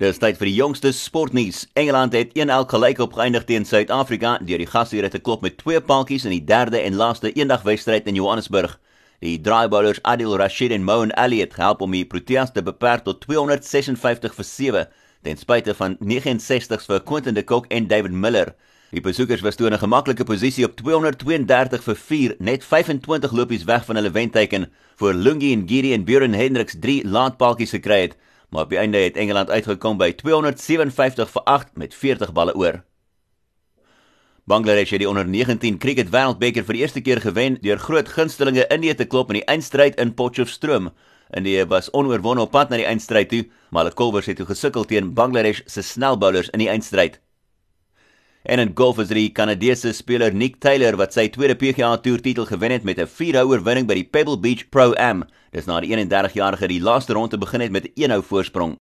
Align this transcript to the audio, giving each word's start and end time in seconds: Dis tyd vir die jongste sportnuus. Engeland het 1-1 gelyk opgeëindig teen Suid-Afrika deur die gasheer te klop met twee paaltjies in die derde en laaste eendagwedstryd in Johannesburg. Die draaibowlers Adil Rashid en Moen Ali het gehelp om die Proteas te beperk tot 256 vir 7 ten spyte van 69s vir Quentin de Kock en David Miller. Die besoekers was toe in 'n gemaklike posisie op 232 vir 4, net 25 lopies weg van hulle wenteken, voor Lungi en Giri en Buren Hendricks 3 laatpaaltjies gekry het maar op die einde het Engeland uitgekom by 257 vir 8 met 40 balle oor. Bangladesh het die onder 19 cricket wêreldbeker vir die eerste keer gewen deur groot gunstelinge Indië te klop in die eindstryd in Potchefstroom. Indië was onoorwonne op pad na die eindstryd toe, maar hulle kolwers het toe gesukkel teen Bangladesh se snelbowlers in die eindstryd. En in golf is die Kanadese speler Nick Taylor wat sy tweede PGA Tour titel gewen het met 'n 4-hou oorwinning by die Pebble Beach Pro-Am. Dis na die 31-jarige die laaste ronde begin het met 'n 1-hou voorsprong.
Dis 0.00 0.16
tyd 0.16 0.38
vir 0.40 0.48
die 0.48 0.56
jongste 0.56 0.94
sportnuus. 0.96 1.66
Engeland 1.76 2.14
het 2.16 2.30
1-1 2.32 2.70
gelyk 2.70 3.02
opgeëindig 3.04 3.42
teen 3.44 3.66
Suid-Afrika 3.68 4.38
deur 4.48 4.62
die 4.62 4.68
gasheer 4.70 5.10
te 5.12 5.18
klop 5.20 5.42
met 5.44 5.58
twee 5.60 5.76
paaltjies 5.76 6.24
in 6.24 6.32
die 6.32 6.46
derde 6.48 6.78
en 6.80 6.96
laaste 6.96 7.28
eendagwedstryd 7.34 8.08
in 8.08 8.16
Johannesburg. 8.16 8.78
Die 9.20 9.34
draaibowlers 9.44 10.00
Adil 10.08 10.32
Rashid 10.40 10.72
en 10.72 10.86
Moen 10.88 11.12
Ali 11.20 11.42
het 11.42 11.52
gehelp 11.58 11.84
om 11.84 11.92
die 11.92 12.06
Proteas 12.08 12.54
te 12.54 12.62
beperk 12.64 13.04
tot 13.04 13.20
256 13.26 14.38
vir 14.38 14.48
7 14.48 14.86
ten 15.20 15.36
spyte 15.36 15.76
van 15.76 15.98
69s 16.00 16.88
vir 16.88 17.04
Quentin 17.04 17.36
de 17.36 17.44
Kock 17.44 17.68
en 17.68 17.90
David 17.92 18.16
Miller. 18.16 18.54
Die 18.96 19.04
besoekers 19.04 19.44
was 19.44 19.60
toe 19.60 19.68
in 19.68 19.74
'n 19.76 19.84
gemaklike 19.84 20.24
posisie 20.24 20.64
op 20.64 20.76
232 20.80 21.82
vir 21.82 21.96
4, 21.96 22.34
net 22.38 22.64
25 22.64 23.32
lopies 23.32 23.64
weg 23.64 23.84
van 23.84 23.96
hulle 23.96 24.10
wenteken, 24.10 24.70
voor 24.96 25.14
Lungi 25.14 25.52
en 25.52 25.68
Giri 25.68 25.92
en 25.92 26.04
Buren 26.04 26.32
Hendricks 26.32 26.76
3 26.80 27.04
laatpaaltjies 27.04 27.76
gekry 27.76 28.00
het 28.00 28.16
maar 28.50 28.62
op 28.66 28.70
die 28.70 28.78
einde 28.78 28.98
het 28.98 29.16
Engeland 29.16 29.50
uitgekom 29.50 29.98
by 29.98 30.12
257 30.12 31.30
vir 31.30 31.42
8 31.42 31.76
met 31.76 31.94
40 31.94 32.32
balle 32.32 32.54
oor. 32.54 32.82
Bangladesh 34.50 34.90
het 34.90 34.98
die 34.98 35.08
onder 35.08 35.28
19 35.28 35.78
cricket 35.78 36.10
wêreldbeker 36.10 36.64
vir 36.66 36.74
die 36.74 36.82
eerste 36.82 37.00
keer 37.06 37.20
gewen 37.22 37.58
deur 37.62 37.78
groot 37.78 38.08
gunstelinge 38.08 38.66
Indië 38.66 38.94
te 38.98 39.06
klop 39.06 39.30
in 39.30 39.38
die 39.38 39.46
eindstryd 39.46 40.00
in 40.02 40.14
Potchefstroom. 40.14 40.90
Indië 41.30 41.64
was 41.70 41.90
onoorwonne 41.94 42.42
op 42.42 42.50
pad 42.50 42.72
na 42.72 42.80
die 42.80 42.88
eindstryd 42.90 43.30
toe, 43.30 43.44
maar 43.70 43.84
hulle 43.84 43.94
kolwers 43.94 44.26
het 44.26 44.40
toe 44.40 44.48
gesukkel 44.48 44.84
teen 44.90 45.12
Bangladesh 45.14 45.62
se 45.66 45.82
snelbowlers 45.86 46.50
in 46.50 46.64
die 46.64 46.70
eindstryd. 46.72 47.20
En 48.42 48.58
in 48.58 48.70
golf 48.74 48.98
is 49.02 49.10
die 49.12 49.28
Kanadese 49.36 49.92
speler 49.92 50.32
Nick 50.32 50.62
Taylor 50.64 50.96
wat 50.96 51.12
sy 51.12 51.26
tweede 51.28 51.58
PGA 51.60 51.92
Tour 52.00 52.22
titel 52.24 52.48
gewen 52.48 52.72
het 52.72 52.88
met 52.88 52.96
'n 52.96 53.04
4-hou 53.04 53.52
oorwinning 53.52 53.86
by 53.86 53.94
die 54.00 54.08
Pebble 54.08 54.40
Beach 54.40 54.68
Pro-Am. 54.70 55.24
Dis 55.52 55.66
na 55.66 55.80
die 55.80 55.92
31-jarige 55.92 56.68
die 56.68 56.80
laaste 56.80 57.12
ronde 57.12 57.36
begin 57.36 57.60
het 57.60 57.70
met 57.70 57.84
'n 57.84 58.08
1-hou 58.08 58.22
voorsprong. 58.22 58.80